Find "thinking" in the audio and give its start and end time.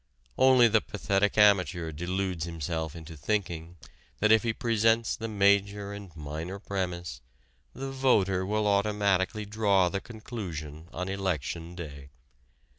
3.15-3.77